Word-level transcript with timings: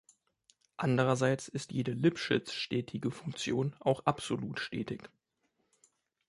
Andererseits 0.77 1.47
ist 1.47 1.73
jede 1.73 1.91
Lipschitz-stetige 1.91 3.11
Funktion 3.11 3.75
auch 3.79 4.03
absolut 4.07 4.59
stetig. 4.59 5.11